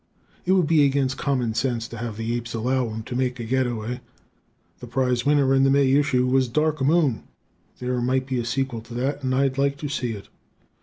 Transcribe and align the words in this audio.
It 0.47 0.53
would 0.53 0.65
be 0.65 0.83
against 0.83 1.19
common 1.19 1.53
sense 1.53 1.87
to 1.89 1.97
have 1.99 2.17
the 2.17 2.35
apes 2.35 2.55
allow 2.55 2.89
him 2.89 3.03
to 3.03 3.15
make 3.15 3.39
a 3.39 3.43
getaway. 3.43 4.01
The 4.79 4.87
prize 4.87 5.27
winner 5.27 5.53
in 5.53 5.61
the 5.61 5.69
May 5.69 5.91
issue 5.91 6.25
was 6.25 6.47
"Dark 6.47 6.81
Moon." 6.81 7.21
There 7.77 8.01
might 8.01 8.25
be 8.25 8.39
a 8.39 8.43
sequel 8.45 8.81
to 8.81 8.95
that, 8.95 9.21
and 9.23 9.35
I'd 9.35 9.59
like 9.59 9.77
to 9.77 9.89
see 9.89 10.13
it. 10.13 10.27